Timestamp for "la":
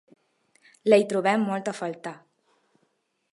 0.93-0.99